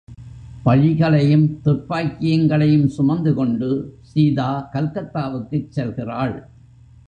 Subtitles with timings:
[0.65, 3.69] பழிகளையும் துர்ப்பாக்கியங்களையும் சுமந்து கொண்டு
[4.01, 6.35] சீதா கல்கத்தாவுக்குச் செல்கிறாள்.